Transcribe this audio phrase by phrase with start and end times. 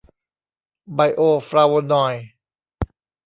[0.93, 2.25] ไบโอฟลาโวนอยด์